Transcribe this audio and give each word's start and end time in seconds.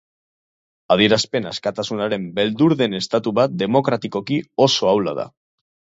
Adierazpen 0.93 1.49
askatasunaren 1.49 2.25
beldur 2.39 2.75
den 2.79 3.01
estatu 3.03 3.37
bat 3.41 3.55
demokratikoki 3.65 4.41
oso 4.69 4.91
ahula 4.95 5.15
da. 5.21 5.27